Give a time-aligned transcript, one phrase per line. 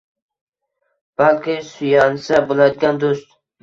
[1.23, 3.43] balki suyansa bo’ladigan do’st